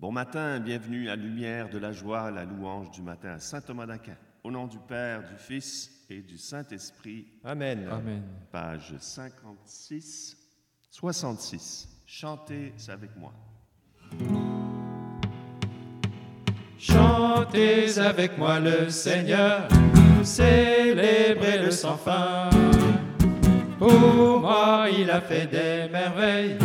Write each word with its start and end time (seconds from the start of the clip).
Bon 0.00 0.12
matin, 0.12 0.60
bienvenue 0.60 1.10
à 1.10 1.16
Lumière 1.16 1.68
de 1.70 1.76
la 1.76 1.90
joie, 1.90 2.30
la 2.30 2.44
louange 2.44 2.88
du 2.92 3.02
matin 3.02 3.30
à 3.30 3.40
Saint 3.40 3.60
Thomas 3.60 3.84
d'Aquin. 3.84 4.14
Au 4.44 4.50
nom 4.52 4.68
du 4.68 4.78
Père, 4.78 5.22
du 5.22 5.36
Fils 5.36 5.90
et 6.08 6.22
du 6.22 6.38
Saint-Esprit. 6.38 7.26
Amen. 7.42 7.88
Amen. 7.90 8.22
Page 8.52 8.94
56, 8.96 10.36
66. 10.88 11.88
Chantez 12.06 12.72
avec 12.86 13.10
moi. 13.16 13.32
Chantez 16.78 17.98
avec 17.98 18.38
moi 18.38 18.60
le 18.60 18.90
Seigneur, 18.90 19.66
célébrez 20.22 21.58
le 21.58 21.72
sans 21.72 21.96
fin. 21.96 22.50
Pour 23.80 24.40
moi, 24.42 24.86
il 24.96 25.10
a 25.10 25.20
fait 25.20 25.48
des 25.48 25.90
merveilles, 25.90 26.56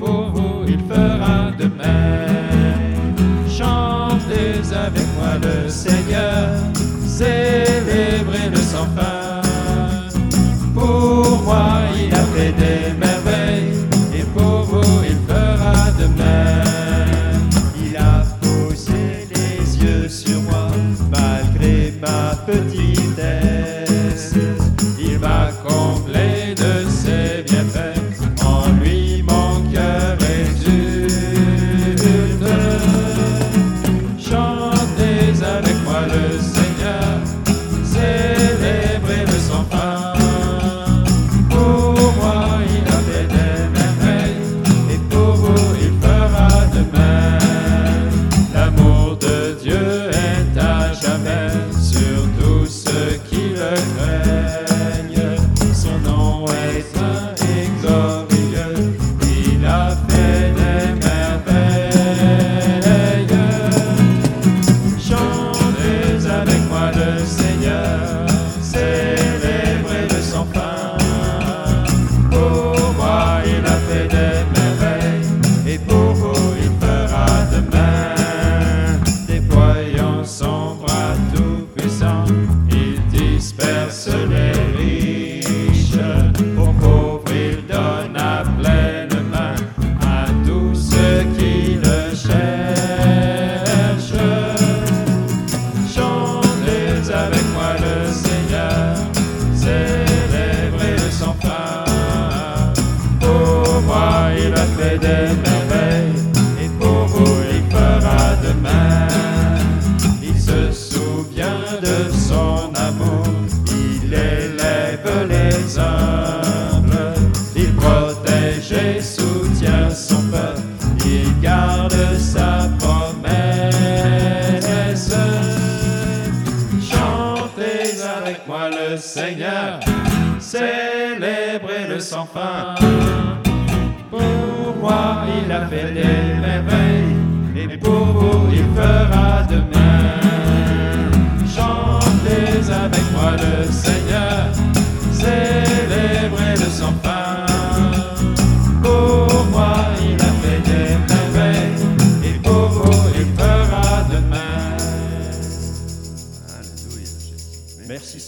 pour 0.00 0.30
vous, 0.34 0.64
il 0.66 0.80
fera 0.88 1.50
de 1.58 1.64
même. 1.64 3.04
Chantez 3.48 4.62
avec 4.74 5.06
moi 5.16 5.32
le 5.42 5.68
Seigneur, 5.68 6.48
célébrez 7.06 8.48
le 8.50 8.56
sans 8.56 8.86
fin. 8.96 9.09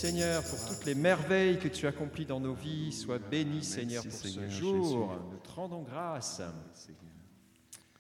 Seigneur 0.03 0.43
pour 0.43 0.59
toutes 0.67 0.85
les 0.85 0.97
merveilles 0.97 1.61
que 1.61 1.69
tu 1.69 1.87
accomplis 1.87 2.27
dans 2.27 2.41
nos 2.41 2.55
vies. 2.55 2.91
Sois 2.91 3.21
béni 3.21 3.63
Seigneur 3.63 4.03
pour 4.03 4.13
ce 4.13 4.49
jour. 4.49 5.17
Nous 5.31 5.39
te 5.39 5.51
rendons 5.51 5.83
grâce. 5.83 6.43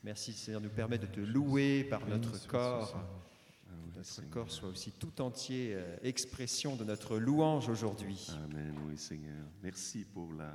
Merci 0.02 0.32
Seigneur 0.32 0.60
de 0.60 0.66
nous 0.66 0.72
permettre 0.72 1.06
de 1.06 1.14
te 1.14 1.20
louer 1.20 1.84
par 1.84 2.04
notre 2.08 2.44
corps. 2.48 2.92
Ah 2.96 3.70
Que 3.92 3.98
Notre 3.98 4.04
Seigneur. 4.04 4.30
corps 4.32 4.50
soit 4.50 4.68
aussi 4.70 4.90
tout 4.90 5.22
entier 5.22 5.74
euh, 5.76 5.96
expression 6.02 6.74
de 6.74 6.82
notre 6.82 7.18
louange 7.18 7.68
aujourd'hui. 7.68 8.26
Amen, 8.46 8.74
oui 8.88 8.98
Seigneur. 8.98 9.46
Merci 9.62 10.04
pour 10.04 10.32
la 10.32 10.50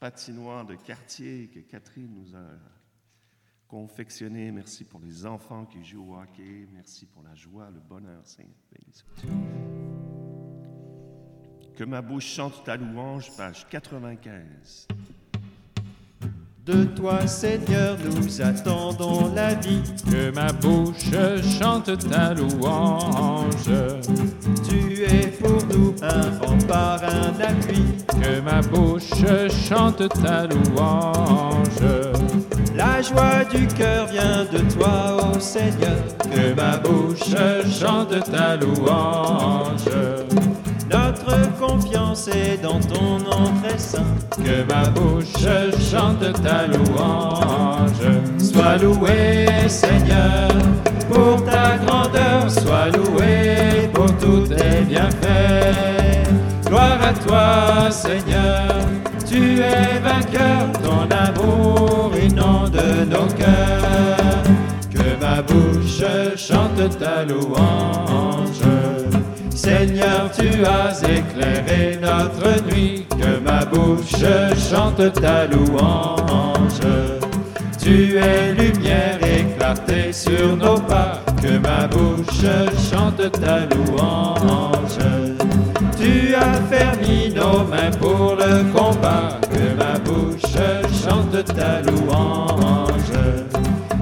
patinoire 0.00 0.66
de 0.66 0.74
quartier 0.74 1.50
que 1.54 1.60
Catherine 1.60 2.12
nous 2.12 2.34
a 2.34 2.48
confectionnée. 3.68 4.50
Merci 4.50 4.82
pour 4.82 4.98
les 4.98 5.24
enfants 5.24 5.66
qui 5.66 5.84
jouent 5.84 6.14
au 6.14 6.20
hockey. 6.20 6.66
Merci 6.72 7.06
pour 7.06 7.22
la 7.22 7.36
joie, 7.36 7.70
le 7.70 7.78
bonheur, 7.78 8.26
Seigneur. 8.26 8.56
Que 11.78 11.84
ma 11.84 12.02
bouche 12.02 12.26
chante 12.26 12.64
ta 12.64 12.76
louange, 12.76 13.30
page 13.36 13.64
95. 13.70 14.88
De 16.66 16.84
toi 16.86 17.24
Seigneur 17.28 17.96
nous 18.04 18.42
attendons 18.42 19.32
la 19.32 19.54
vie. 19.54 19.80
Que 20.10 20.32
ma 20.32 20.52
bouche 20.52 21.12
chante 21.56 21.96
ta 22.10 22.34
louange. 22.34 23.70
Tu 24.68 25.04
es 25.04 25.28
pour 25.28 25.64
nous 25.68 25.94
un 26.02 26.36
rempart, 26.44 27.00
un 27.04 27.40
appui. 27.40 27.84
Que 28.08 28.40
ma 28.40 28.60
bouche 28.60 29.52
chante 29.68 30.08
ta 30.20 30.48
louange. 30.48 31.62
La 32.74 33.00
joie 33.02 33.44
du 33.44 33.68
cœur 33.68 34.08
vient 34.08 34.44
de 34.46 34.58
toi, 34.74 35.30
ô 35.30 35.38
Seigneur. 35.38 36.02
Que 36.28 36.54
ma 36.54 36.76
bouche 36.78 37.36
chante 37.70 38.20
ta 38.32 38.56
louange. 38.56 40.18
Confiance 41.58 42.28
est 42.28 42.62
dans 42.62 42.80
ton 42.80 43.18
nom 43.18 43.52
saint. 43.76 43.98
Que 44.30 44.62
ma 44.72 44.88
bouche 44.90 45.26
chante 45.90 46.32
ta 46.42 46.66
louange. 46.66 47.88
Sois 48.38 48.76
loué, 48.76 49.46
Seigneur, 49.68 50.48
pour 51.10 51.44
ta 51.44 51.76
grandeur. 51.84 52.50
Sois 52.50 52.88
loué 52.96 53.88
pour 53.92 54.06
tous 54.18 54.48
tes 54.48 54.82
bienfaits. 54.86 56.28
Gloire 56.66 56.98
à 57.02 57.12
toi, 57.12 57.90
Seigneur. 57.90 58.68
Tu 59.28 59.60
es 59.60 59.98
vainqueur, 60.02 60.72
ton 60.82 61.08
amour 61.14 62.12
inonde 62.22 62.80
nos 63.10 63.26
cœurs. 63.34 64.42
Que 64.90 65.20
ma 65.20 65.42
bouche 65.42 66.04
chante 66.36 66.98
ta 66.98 67.24
louange. 67.24 68.97
Seigneur, 69.58 70.30
tu 70.38 70.64
as 70.64 71.02
éclairé 71.02 71.98
notre 72.00 72.62
nuit, 72.72 73.04
que 73.10 73.40
ma 73.44 73.64
bouche 73.64 74.24
chante 74.70 75.12
ta 75.14 75.46
louange. 75.46 76.86
Tu 77.82 78.16
es 78.18 78.52
lumière 78.54 79.18
et 79.20 80.12
sur 80.12 80.56
nos 80.56 80.78
pas, 80.78 81.20
que 81.42 81.58
ma 81.58 81.88
bouche 81.88 82.46
chante 82.90 83.32
ta 83.32 83.66
louange. 83.74 84.98
Tu 86.00 86.34
as 86.34 86.60
fermi 86.70 87.34
nos 87.34 87.64
mains 87.64 87.90
pour 88.00 88.36
le 88.36 88.62
combat, 88.72 89.40
que 89.50 89.74
ma 89.76 89.98
bouche 89.98 90.54
chante 91.02 91.44
ta 91.56 91.82
louange. 91.82 92.94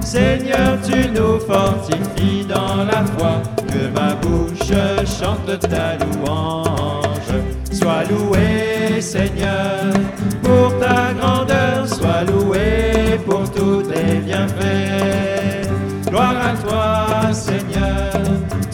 Seigneur, 0.01 0.77
tu 0.85 1.09
nous 1.09 1.39
fortifies 1.39 2.45
dans 2.47 2.85
la 2.85 3.03
foi, 3.17 3.41
que 3.67 3.89
ma 3.93 4.15
bouche 4.15 4.73
chante 5.05 5.59
ta 5.59 5.97
louange. 5.97 7.35
Sois 7.71 8.03
loué, 8.09 9.01
Seigneur, 9.01 9.93
pour 10.41 10.77
ta 10.79 11.13
grandeur, 11.13 11.87
sois 11.87 12.23
loué 12.25 13.19
pour 13.25 13.49
tous 13.51 13.83
tes 13.83 14.17
bienfaits. 14.25 15.69
Gloire 16.07 16.37
à 16.51 16.53
toi, 16.67 17.33
Seigneur, 17.33 18.13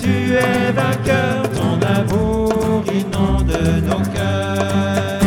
tu 0.02 0.34
es 0.34 0.72
vainqueur, 0.72 1.44
ton 1.58 1.80
amour 2.00 2.84
inonde 2.88 3.58
nos 3.88 4.04
cœurs. 4.16 5.20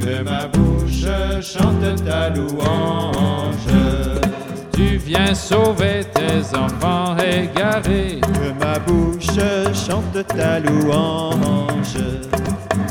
Que 0.00 0.22
ma 0.22 0.46
bouche 0.46 1.06
chante 1.42 2.04
ta 2.04 2.30
louange. 2.30 3.50
Tu 4.72 4.96
viens 4.96 5.34
sauver 5.34 6.00
tes 6.14 6.56
enfants 6.56 7.16
égarés, 7.18 8.20
ma 8.70 8.78
bouche 8.78 9.74
chante 9.74 10.24
ta 10.26 10.60
louange. 10.60 11.98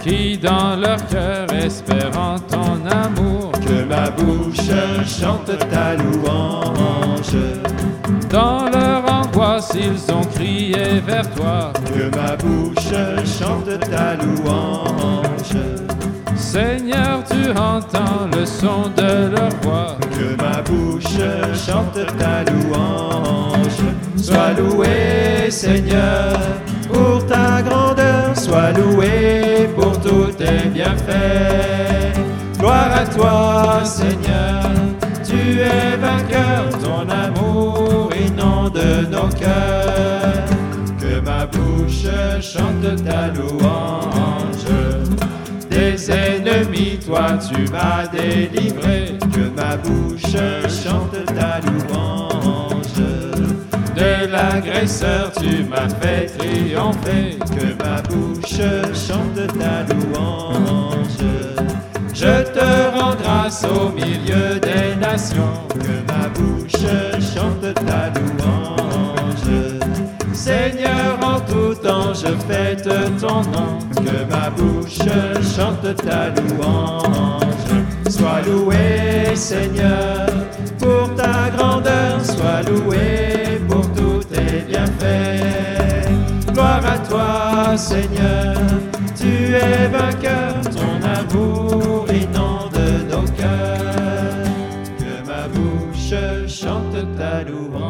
qui 0.02 0.38
dans 0.38 0.76
leur 0.76 1.06
cœur 1.08 1.48
espérant 1.54 2.36
ton 2.40 2.86
amour, 3.04 3.52
Que 3.66 3.84
ma 3.86 4.10
bouche 4.10 4.72
chante 5.06 5.58
ta 5.72 5.96
louange. 5.96 7.38
dans 8.30 8.70
leur 8.70 9.04
angoisse 9.12 9.72
ils 9.76 10.14
ont 10.14 10.26
crié 10.36 11.00
vers 11.06 11.30
toi. 11.36 11.72
Que 11.86 12.14
ma 12.16 12.36
bouche 12.36 12.94
chante 13.40 13.80
ta 13.92 14.16
louange. 14.16 15.56
Seigneur, 16.40 17.24
tu 17.30 17.52
entends 17.52 18.28
le 18.34 18.46
son 18.46 18.90
de 18.96 19.30
leur 19.36 19.50
voix. 19.62 19.98
Que 20.12 20.36
ma 20.42 20.62
bouche 20.62 21.20
chante 21.54 22.00
ta 22.18 22.44
louange. 22.52 23.84
Sois 24.16 24.54
loué, 24.58 25.52
Seigneur, 25.52 26.40
pour 26.92 27.26
ta 27.28 27.62
grandeur. 27.62 28.36
Sois 28.36 28.72
loué 28.72 29.70
pour 29.76 30.00
tous 30.00 30.32
tes 30.38 30.70
bienfaits. 30.74 32.18
Gloire 32.58 32.92
à 32.96 33.06
toi, 33.06 33.86
Seigneur. 33.86 34.64
Tu 35.24 35.60
es 35.60 35.98
vainqueur, 35.98 36.70
ton 36.82 37.08
amour 37.10 38.10
inonde 38.18 38.82
nos 39.12 39.30
cœurs. 39.38 40.46
Que 41.00 41.20
ma 41.20 41.46
bouche 41.46 42.08
chante 42.42 43.04
ta 43.06 43.28
louange. 43.28 44.19
Ennemis, 46.10 47.00
toi 47.06 47.38
tu 47.38 47.72
m'as 47.72 48.08
délivré. 48.08 49.18
Que 49.34 49.50
ma 49.56 49.78
bouche 49.78 50.36
chante 50.84 51.26
ta 51.26 51.60
louange. 51.62 53.00
De 53.96 54.32
l'agresseur, 54.32 55.32
tu 55.40 55.64
m'as 55.64 55.90
fait 56.02 56.26
triompher. 56.38 57.38
Que 57.56 57.84
ma 57.84 58.02
bouche 58.02 58.62
chante 58.94 59.48
ta 59.58 59.86
louange. 59.94 61.26
Je 62.14 62.44
te 62.54 62.98
rends 62.98 63.16
grâce 63.16 63.64
au 63.64 63.90
milieu 63.90 64.60
des 64.60 64.96
nations. 65.00 65.54
Que 65.70 65.96
ma 66.12 66.28
bouche 66.30 66.86
chante 67.34 67.74
ta 67.86 68.10
louange. 68.10 68.19
Temps, 71.82 72.14
je 72.14 72.28
fête 72.48 72.90
ton 73.20 73.42
nom. 73.52 73.80
Que 73.96 74.26
ma 74.30 74.50
bouche 74.50 75.00
chante 75.56 75.96
ta 75.96 76.30
louange. 76.30 77.72
Sois 78.10 78.42
loué, 78.46 79.36
Seigneur, 79.36 80.28
pour 80.78 81.14
ta 81.16 81.50
grandeur. 81.56 82.24
Sois 82.24 82.62
loué 82.70 83.62
pour 83.68 83.88
tous 83.94 84.24
tes 84.26 84.66
bienfaits. 84.68 86.10
Gloire 86.52 86.84
à 86.86 86.98
toi, 87.00 87.78
Seigneur. 87.78 88.56
Tu 89.16 89.56
es 89.56 89.88
vainqueur, 89.88 90.56
ton 90.64 91.00
amour 91.08 92.06
inonde 92.10 92.82
nos 93.10 93.28
cœurs. 93.38 94.44
Que 94.98 95.28
ma 95.28 95.48
bouche 95.48 96.14
chante 96.48 97.06
ta 97.18 97.44
louange. 97.44 97.89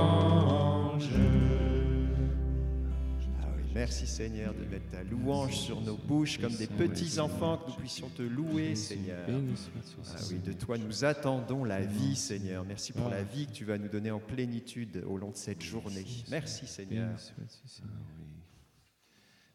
Merci 3.89 4.06
Seigneur 4.06 4.53
de 4.53 4.65
mettre 4.65 4.88
ta 4.89 5.03
louange 5.03 5.57
sur 5.57 5.81
nos 5.81 5.97
bouches 5.97 6.38
comme 6.38 6.53
des 6.53 6.68
petits 6.68 7.18
enfants, 7.18 7.57
que 7.57 7.71
nous 7.71 7.77
puissions 7.77 8.07
te 8.09 8.21
louer, 8.21 8.75
Seigneur. 8.75 9.27
Ah 9.27 10.18
oui, 10.30 10.38
de 10.38 10.53
toi 10.53 10.77
nous 10.77 11.06
attendons 11.06 11.63
la 11.63 11.81
vie, 11.81 12.15
Seigneur. 12.15 12.63
Merci 12.65 12.94
pour 12.94 13.09
la 13.09 13.24
vie 13.24 13.47
que 13.47 13.51
tu 13.51 13.65
vas 13.65 13.80
nous 13.80 13.88
donner 13.88 14.12
en 14.12 14.19
plénitude 14.19 15.03
au 15.07 15.18
long 15.18 15.31
de 15.31 15.38
cette 15.38 15.63
journée. 15.63 16.06
Merci, 16.30 16.68
Seigneur. 16.68 17.18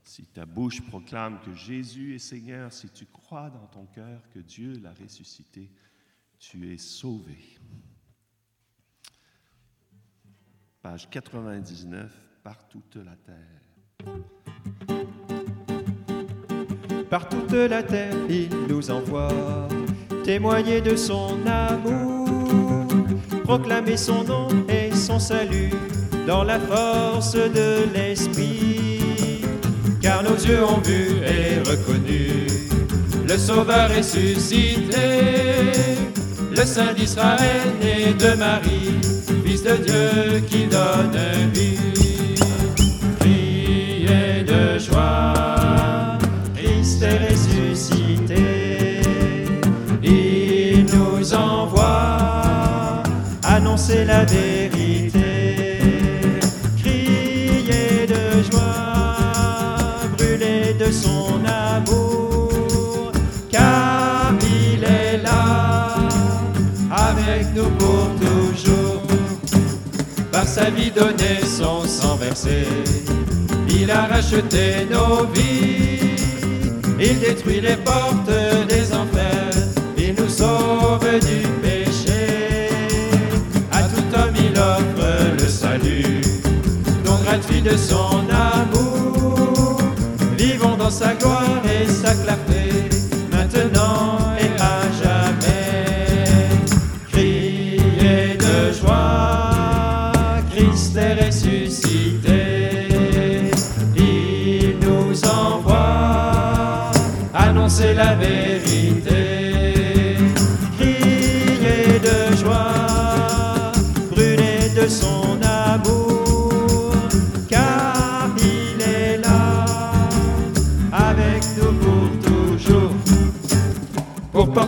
Si 0.03 0.25
ta 0.25 0.45
bouche 0.45 0.83
proclame 0.83 1.41
que 1.41 1.55
Jésus 1.55 2.17
est 2.17 2.19
Seigneur, 2.19 2.73
si 2.73 2.89
tu 2.89 3.07
crois 3.07 3.51
dans 3.51 3.69
ton 3.69 3.87
cœur 3.87 4.21
que 4.31 4.41
Dieu 4.41 4.81
l'a 4.83 4.95
ressuscité, 4.95 5.71
tu 6.41 6.73
es 6.73 6.79
sauvé. 6.79 7.39
Page 10.83 11.09
99, 11.09 12.13
par 12.43 12.67
toute 12.67 12.97
la 12.97 13.15
terre. 13.15 13.74
Par 17.11 17.29
toute 17.29 17.53
la 17.53 17.83
terre, 17.83 18.17
il 18.29 18.49
nous 18.69 18.91
envoie 18.91 19.69
témoigner 20.25 20.81
de 20.81 20.97
son 20.97 21.39
amour, 21.47 22.87
proclamer 23.45 23.97
son 23.97 24.25
nom 24.25 24.49
et 24.69 24.95
son 24.95 25.19
salut 25.19 25.71
dans 26.27 26.43
la 26.45 26.59
force 26.59 27.35
de 27.35 27.85
l'Esprit. 27.95 29.43
Car 30.01 30.23
nos 30.23 30.35
yeux 30.35 30.65
ont 30.65 30.81
vu 30.81 31.19
et 31.23 31.59
reconnu 31.69 32.47
le 33.29 33.39
Sauveur 33.39 33.89
ressuscité, 33.95 35.73
le 36.51 36.65
Saint 36.65 36.93
d'Israël 36.93 37.69
né 37.81 38.13
de 38.15 38.37
Marie, 38.37 39.01
Fils 39.45 39.63
de 39.63 39.77
Dieu 39.77 40.41
qui 40.49 40.67
donne 40.67 41.17
vie. 41.53 41.94
Annoncer 53.85 54.05
la 54.05 54.25
vérité. 54.25 55.79
Criez 56.79 58.07
de 58.07 58.43
joie, 58.51 59.17
brûlez 60.17 60.75
de 60.75 60.91
son 60.91 61.41
amour, 61.45 63.13
car 63.51 64.33
il 64.43 64.85
est 64.85 65.23
là, 65.23 65.89
avec 66.91 67.55
nous 67.55 67.71
pour 67.79 68.09
toujours. 68.21 69.03
Par 70.33 70.47
sa 70.47 70.71
vie 70.71 70.91
donnée, 70.91 71.41
son 71.45 71.85
sang 71.87 72.17
versé, 72.17 72.67
il 73.69 73.91
a 73.91 74.07
racheté 74.07 74.87
nos 74.91 75.27
vies. 75.33 76.17
Il 76.99 77.19
détruit 77.21 77.61
les 77.61 77.77
portes 77.77 78.31
des 78.69 78.95
enfers, 78.95 79.51
il 79.99 80.15
nous 80.15 80.29
sauve 80.29 81.05
du 81.21 81.64
salut, 85.85 86.21
don 87.05 87.17
gratuit 87.25 87.63
de 87.63 87.77
son 87.77 88.25
amour. 88.31 89.79
Vivons 90.39 90.77
dans 90.77 90.91
sa 90.91 91.15
gloire 91.15 91.63
et 91.65 91.87
sa 91.87 92.15
clarté, 92.15 92.84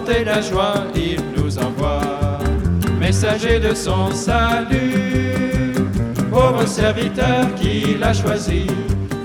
Porter 0.07 0.25
la 0.25 0.41
joie, 0.41 0.85
il 0.95 1.21
nous 1.37 1.59
envoie, 1.59 2.39
messager 3.01 3.59
de 3.59 3.75
son 3.75 4.13
salut, 4.13 5.75
pauvre 6.31 6.65
serviteur 6.65 7.53
qu'il 7.57 8.03
a 8.05 8.13
choisi, 8.13 8.67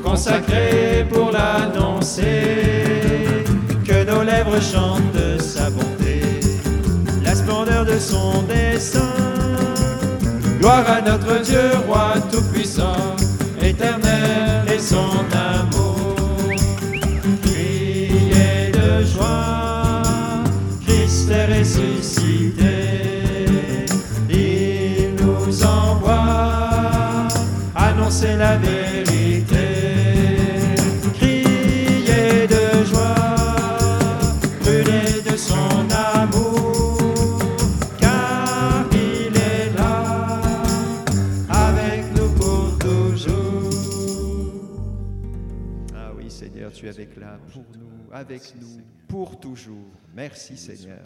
consacré 0.04 1.06
pour 1.08 1.32
l'annoncer. 1.32 2.24
Que 3.86 4.04
nos 4.10 4.24
lèvres 4.24 4.60
chantent 4.60 5.40
sa 5.40 5.70
bonté, 5.70 6.22
la 7.24 7.36
splendeur 7.36 7.86
de 7.86 8.00
son 8.00 8.42
dessein, 8.44 9.14
Gloire 10.60 10.86
à 10.90 11.02
notre 11.02 11.42
Dieu, 11.42 11.71
la 28.42 28.58
vérité. 28.58 29.68
Criez 31.14 32.48
de 32.48 32.66
joie, 32.90 33.38
brûlez 34.62 35.22
de 35.30 35.36
son 35.38 35.88
amour, 36.16 37.38
car 38.00 38.88
il 38.94 39.38
est 39.38 39.72
là, 39.78 40.42
avec 41.50 42.02
nous 42.16 42.32
pour 42.42 42.80
toujours. 42.80 43.70
Ah 45.94 46.12
oui, 46.16 46.32
Seigneur, 46.32 46.72
tu 46.74 46.88
es 46.88 46.90
avec 46.90 47.16
là 47.18 47.38
pour 47.54 47.66
nous, 47.78 48.12
avec 48.12 48.56
nous 48.60 48.82
pour 49.08 49.40
toujours. 49.40 49.92
Merci, 50.16 50.58
Seigneur. 50.58 51.06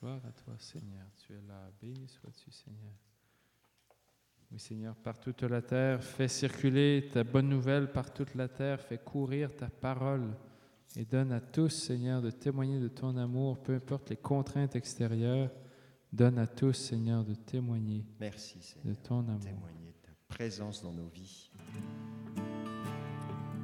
Gloire 0.00 0.26
à 0.26 0.32
toi 0.32 0.54
Seigneur. 0.58 1.06
Tu 1.16 1.32
es 1.32 1.40
là. 1.46 1.70
Béni 1.80 2.08
sois-tu 2.08 2.50
Seigneur. 2.50 2.92
Oui 4.52 4.58
Seigneur, 4.58 4.94
par 4.96 5.18
toute 5.18 5.42
la 5.44 5.62
terre, 5.62 6.04
fais 6.04 6.28
circuler 6.28 7.08
ta 7.10 7.24
bonne 7.24 7.48
nouvelle 7.48 7.90
par 7.90 8.12
toute 8.12 8.34
la 8.34 8.48
terre, 8.48 8.82
fais 8.82 8.98
courir 8.98 9.56
ta 9.56 9.68
parole 9.68 10.28
et 10.94 11.06
donne 11.06 11.32
à 11.32 11.40
tous 11.40 11.70
Seigneur 11.70 12.20
de 12.20 12.30
témoigner 12.30 12.78
de 12.78 12.88
ton 12.88 13.16
amour, 13.16 13.62
peu 13.62 13.74
importe 13.74 14.10
les 14.10 14.16
contraintes 14.16 14.76
extérieures. 14.76 15.50
Donne 16.12 16.38
à 16.38 16.46
tous 16.46 16.74
Seigneur 16.74 17.24
de 17.24 17.34
témoigner 17.34 18.04
Merci, 18.20 18.76
de 18.84 18.92
ton 18.92 19.20
amour. 19.20 19.40
Témoigner 19.40 19.86
de 19.86 20.06
ta 20.06 20.12
présence 20.28 20.82
dans 20.82 20.92
nos 20.92 21.08
vies. 21.08 21.50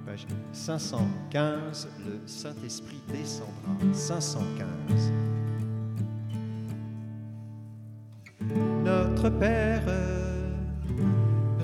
Page 0.06 0.26
515, 0.52 1.88
le 2.06 2.26
Saint-Esprit 2.26 3.02
descendra. 3.08 3.76
515. 3.92 5.12
Notre 8.82 9.28
Père, 9.28 9.84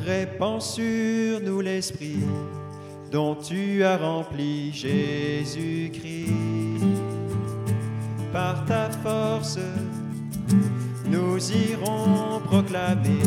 répands 0.05 0.61
sur 0.61 1.41
nous 1.41 1.61
l'Esprit 1.61 2.25
dont 3.11 3.35
tu 3.35 3.83
as 3.85 3.97
rempli 3.97 4.73
Jésus-Christ. 4.73 6.33
Par 8.33 8.65
ta 8.67 8.91
force, 9.05 9.59
nous 11.07 11.39
irons 11.53 12.41
proclamer 12.45 13.23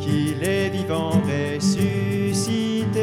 qu'il 0.00 0.42
est 0.42 0.70
vivant 0.70 1.12
ressuscité. 1.56 3.02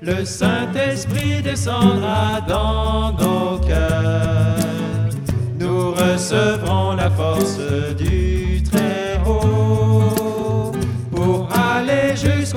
Le 0.00 0.24
Saint-Esprit 0.24 1.42
descendra 1.42 2.40
dans 2.48 3.12
nos 3.12 3.58
cœurs. 3.58 4.56
Nous 5.58 5.92
recevrons 5.92 6.92
la 6.92 7.10
force 7.10 7.58
du 7.98 8.15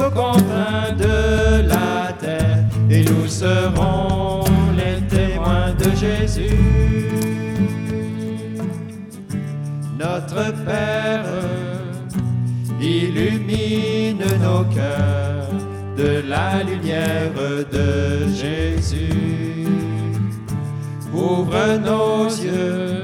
jusqu'aux 0.09 0.21
confins 0.21 0.93
de 0.97 1.67
la 1.67 2.13
terre. 2.19 2.65
Et 2.89 3.03
nous 3.03 3.27
serons 3.27 4.43
les 4.75 5.01
témoins 5.07 5.73
de 5.77 5.95
Jésus. 5.95 6.57
Notre 9.97 10.53
Père, 10.65 11.25
illumine 12.81 14.23
nos 14.41 14.63
cœurs 14.73 15.49
de 15.97 16.23
la 16.27 16.63
lumière 16.63 17.33
de 17.71 18.27
Jésus. 18.33 19.67
Ouvre 21.13 21.77
nos 21.83 22.27
yeux, 22.27 23.03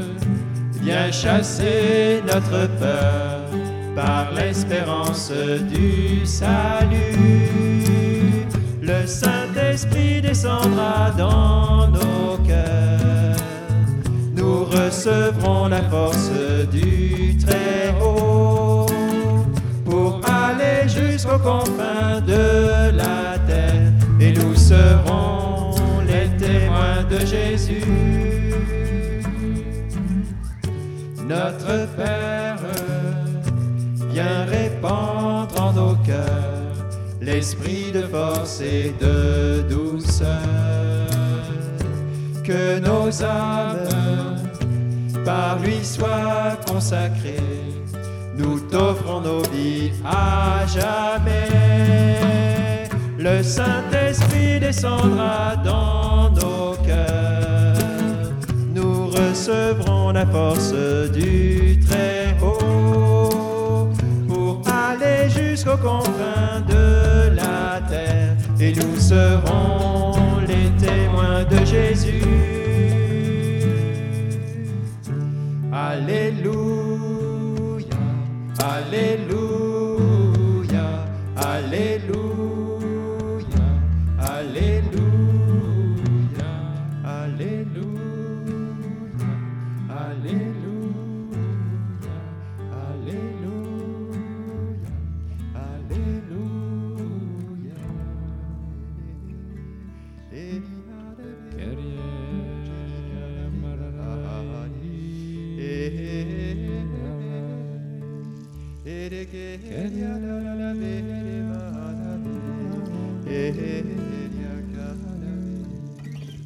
viens 0.81 1.11
chasser 1.11 2.23
notre 2.25 2.67
peur 2.79 3.34
par 3.95 4.31
l'espérance 4.33 5.31
du 5.31 6.25
salut. 6.25 7.47
Le 8.81 9.07
Saint-Esprit 9.07 10.21
descendra 10.21 11.11
dans 11.17 11.87
nos 11.87 12.37
cœurs. 12.45 13.37
Nous 14.35 14.65
recevrons 14.65 15.69
la 15.69 15.81
force 15.83 16.29
du 16.71 17.37
Très-Haut 17.37 18.85
pour 19.85 20.21
aller 20.25 20.87
jusqu'aux 20.87 21.39
confins 21.39 22.21
de 22.27 22.91
la 22.95 23.39
terre 23.47 23.91
et 24.19 24.33
nous 24.33 24.55
serons 24.55 25.71
les 26.05 26.27
témoins 26.37 27.03
de 27.09 27.19
Jésus. 27.25 27.81
Notre 31.27 31.87
Père, 31.95 32.34
viens 34.15 34.45
répandre 34.45 35.61
en 35.61 35.73
nos 35.73 35.95
cœurs 36.05 36.87
l'esprit 37.21 37.91
de 37.93 38.03
force 38.03 38.61
et 38.61 38.93
de 39.01 39.61
douceur. 39.69 40.29
Que 42.41 42.79
nos 42.79 43.11
âmes 43.23 44.37
par 45.25 45.59
lui 45.59 45.83
soient 45.83 46.57
consacrées. 46.65 47.63
Nous 48.37 48.59
t'offrons 48.71 49.19
nos 49.19 49.41
vies 49.53 49.91
à 50.05 50.65
jamais. 50.67 51.49
Le 53.17 53.43
Saint-Esprit 53.43 54.59
descendra 54.61 55.55
dans 55.57 56.29
nos 56.29 56.75
cœurs. 56.85 58.29
Nous 58.73 59.07
recevrons 59.07 60.11
la 60.11 60.25
force 60.25 60.73
du 61.11 61.79
Très-Haut 61.85 62.14
confins 65.85 66.61
de 66.67 67.35
la 67.35 67.79
terre. 67.87 68.35
Et 68.59 68.73
nous 68.73 68.99
serons 68.99 69.74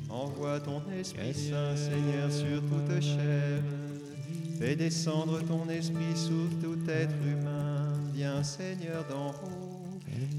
Envoie 0.09 0.59
ton 0.59 0.81
Esprit 0.99 1.33
Saint, 1.33 1.75
Seigneur, 1.75 2.31
sur 2.31 2.61
toute 2.61 3.01
chair. 3.01 3.61
Fais 4.59 4.75
descendre 4.75 5.41
ton 5.41 5.69
Esprit 5.69 6.15
sur 6.15 6.49
tout 6.61 6.79
être 6.89 7.15
humain. 7.25 7.93
Viens, 8.13 8.43
Seigneur, 8.43 9.05
d'en 9.09 9.29
haut. 9.29 9.68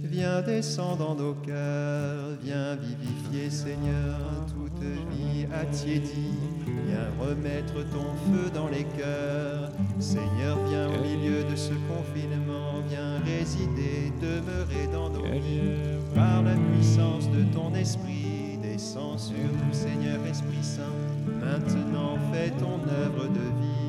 Viens 0.03 0.43
descendre 0.43 0.99
dans 0.99 1.15
nos 1.15 1.35
cœurs. 1.35 2.37
Viens 2.43 2.77
vivifier, 2.77 3.51
Seigneur, 3.51 4.19
toute 4.49 4.83
vie 4.83 5.47
attiédie. 5.53 6.39
Viens 6.87 7.09
remettre 7.19 7.75
ton 7.91 8.15
feu 8.27 8.51
dans 8.55 8.69
les 8.69 8.85
cœurs. 8.85 9.71
Seigneur, 9.99 10.59
viens 10.69 10.89
au 10.89 11.03
milieu 11.03 11.45
de 11.45 11.57
ce 11.57 11.73
confinement. 11.89 12.83
Viens 12.89 13.19
résider, 13.25 14.13
demeurer 14.21 14.87
dans 14.93 15.11
nos 15.11 15.33
vies. 15.39 15.61
Par 16.15 16.43
la 16.43 16.55
puissance 16.73 17.31
de 17.31 17.45
ton 17.55 17.75
esprit, 17.75 18.59
descends 18.63 19.19
sur 19.19 19.37
nous, 19.37 19.73
Seigneur 19.73 20.19
Esprit 20.27 20.63
Saint. 20.63 20.83
Maintenant, 21.41 22.19
fais 22.33 22.51
ton 22.51 22.81
œuvre 23.05 23.29
de 23.29 23.41
vie. 23.41 23.81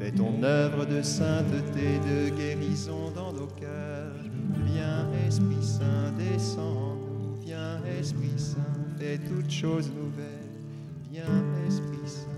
Fais 0.00 0.10
ton 0.10 0.42
œuvre 0.42 0.84
de 0.84 1.00
sainteté, 1.02 1.98
de 2.06 2.28
guérison 2.36 3.10
dans 3.14 3.33
Esprit 5.26 5.62
Saint, 5.62 6.12
descend. 6.12 6.98
Viens, 7.42 7.82
Esprit 7.84 8.38
Saint, 8.38 8.60
fais 8.98 9.18
toutes 9.18 9.50
choses 9.50 9.90
nouvelles. 9.90 10.50
Viens, 11.10 11.44
Esprit 11.66 12.06
Saint. 12.06 12.30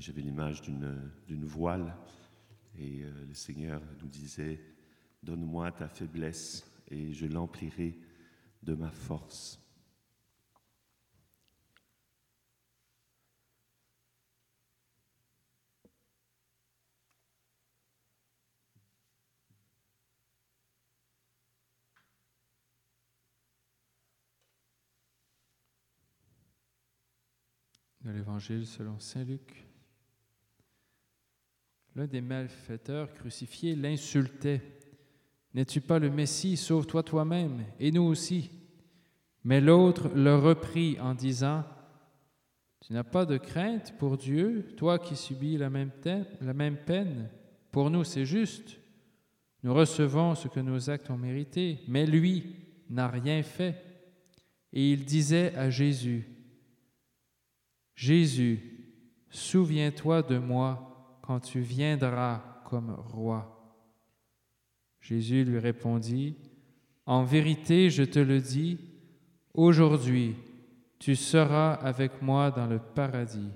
J'avais 0.00 0.22
l'image 0.22 0.62
d'une 0.62 1.44
voile 1.44 1.94
et 2.74 3.02
euh, 3.02 3.10
le 3.28 3.34
Seigneur 3.34 3.82
nous 4.00 4.08
disait, 4.08 4.58
Donne-moi 5.22 5.70
ta 5.72 5.88
faiblesse 5.88 6.64
et 6.90 7.12
je 7.12 7.26
l'emplirai 7.26 7.98
de 8.62 8.74
ma 8.74 8.90
force. 8.90 9.60
l'Évangile 28.12 28.66
selon 28.66 28.98
Saint 28.98 29.24
Luc. 29.24 29.66
L'un 31.96 32.06
des 32.06 32.20
malfaiteurs 32.20 33.12
crucifiés 33.12 33.74
l'insultait. 33.74 34.62
N'es-tu 35.54 35.80
pas 35.80 35.98
le 35.98 36.10
Messie? 36.10 36.56
Sauve-toi 36.56 37.02
toi-même 37.02 37.64
et 37.78 37.90
nous 37.90 38.02
aussi. 38.02 38.50
Mais 39.42 39.60
l'autre 39.60 40.08
le 40.14 40.36
reprit 40.36 40.98
en 41.00 41.14
disant, 41.14 41.64
Tu 42.80 42.92
n'as 42.92 43.04
pas 43.04 43.26
de 43.26 43.36
crainte 43.36 43.96
pour 43.98 44.16
Dieu, 44.16 44.74
toi 44.76 44.98
qui 44.98 45.16
subis 45.16 45.56
la 45.56 45.70
même, 45.70 45.90
la 46.40 46.54
même 46.54 46.76
peine. 46.76 47.28
Pour 47.72 47.90
nous, 47.90 48.04
c'est 48.04 48.24
juste. 48.26 48.78
Nous 49.62 49.74
recevons 49.74 50.34
ce 50.34 50.48
que 50.48 50.60
nos 50.60 50.90
actes 50.90 51.10
ont 51.10 51.18
mérité, 51.18 51.80
mais 51.88 52.06
lui 52.06 52.56
n'a 52.88 53.08
rien 53.08 53.42
fait. 53.42 53.82
Et 54.72 54.92
il 54.92 55.04
disait 55.04 55.54
à 55.56 55.70
Jésus, 55.70 56.26
Jésus, 58.00 58.62
souviens-toi 59.28 60.22
de 60.22 60.38
moi 60.38 61.18
quand 61.20 61.38
tu 61.38 61.60
viendras 61.60 62.62
comme 62.64 62.92
roi. 63.12 63.76
Jésus 65.02 65.44
lui 65.44 65.58
répondit, 65.58 66.34
En 67.04 67.24
vérité, 67.24 67.90
je 67.90 68.02
te 68.02 68.18
le 68.18 68.40
dis, 68.40 68.80
aujourd'hui, 69.52 70.34
tu 70.98 71.14
seras 71.14 71.74
avec 71.74 72.22
moi 72.22 72.50
dans 72.50 72.66
le 72.66 72.78
paradis. 72.78 73.50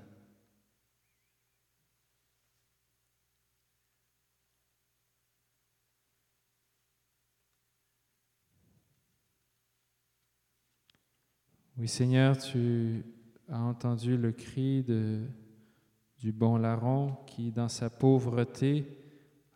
Oui 11.79 11.87
Seigneur, 11.87 12.37
tu 12.37 13.03
a 13.49 13.61
entendu 13.61 14.17
le 14.17 14.31
cri 14.31 14.83
du 14.83 16.31
bon 16.31 16.57
larron 16.57 17.15
qui, 17.27 17.51
dans 17.51 17.69
sa 17.69 17.89
pauvreté, 17.89 18.97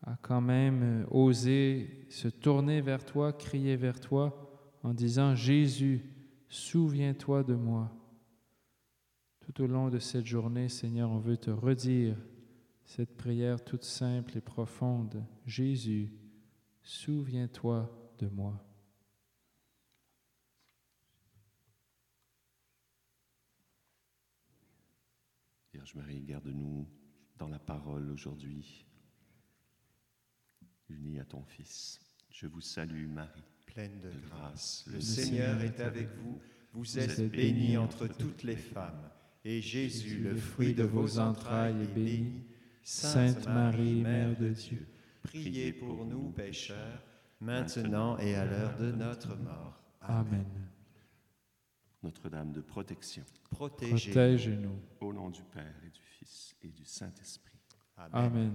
a 0.06 0.16
quand 0.22 0.42
même 0.42 1.06
osé 1.12 2.06
se 2.10 2.28
tourner 2.28 2.82
vers 2.82 3.06
toi, 3.06 3.34
crier 3.34 3.76
vers 3.76 4.00
toi 4.00 4.50
en 4.84 4.94
disant, 4.94 5.36
Jésus, 5.36 6.04
souviens-toi 6.48 7.44
de 7.44 7.56
moi. 7.56 7.92
Tout 9.40 9.64
au 9.64 9.68
long 9.68 9.90
de 9.90 10.00
cette 10.00 10.26
journée, 10.26 10.70
Seigneur, 10.70 11.10
on 11.10 11.20
veut 11.20 11.38
te 11.38 11.50
redire 11.50 12.16
cette 12.86 13.18
prière 13.18 13.64
toute 13.64 13.84
simple 13.84 14.38
et 14.38 14.42
profonde. 14.42 15.24
Jésus, 15.46 16.14
souviens-toi 16.82 17.90
de 18.20 18.28
moi. 18.28 18.64
Vierge 25.80 25.96
Marie, 25.96 26.20
garde-nous 26.20 26.86
dans 27.38 27.48
la 27.48 27.58
parole 27.58 28.12
aujourd'hui, 28.12 28.86
unie 30.90 31.22
à 31.22 31.24
ton 31.24 31.42
Fils. 31.46 32.02
Je 32.30 32.48
vous 32.48 32.60
salue 32.60 33.08
Marie, 33.08 33.46
pleine 33.66 34.02
de 34.02 34.12
grâce. 34.28 34.84
Le 34.92 35.00
Seigneur 35.00 35.62
est 35.62 35.80
avec 35.80 36.10
vous. 36.18 36.42
Vous 36.74 37.00
êtes 37.00 37.32
bénie 37.32 37.78
entre 37.78 38.08
toutes 38.08 38.44
les 38.44 38.58
femmes, 38.58 39.10
et 39.46 39.62
Jésus, 39.62 40.20
le 40.20 40.36
fruit 40.36 40.74
de 40.74 40.84
vos 40.84 41.18
entrailles, 41.18 41.82
est 41.82 41.94
béni. 41.94 42.44
Sainte 42.84 43.48
Marie, 43.48 44.02
Mère 44.02 44.38
de 44.38 44.50
Dieu, 44.50 44.86
priez 45.24 45.72
pour 45.72 46.06
nous 46.06 46.30
pécheurs, 46.32 47.02
maintenant 47.40 48.18
et 48.18 48.36
à 48.36 48.44
l'heure 48.44 48.76
de 48.78 48.92
notre 48.92 49.38
mort. 49.38 49.82
Amen. 50.02 50.69
Notre-Dame 52.04 52.52
de 52.52 52.62
protection. 52.62 53.24
Protégez-nous. 53.52 54.80
Au 55.02 55.14
nom 55.14 55.30
du 55.30 55.44
Père 55.44 55.76
et 55.86 55.90
du 55.90 56.02
Fils 56.02 56.56
et 56.62 56.70
du 56.70 56.86
Saint-Esprit. 56.86 57.60
Amen. 58.14 58.54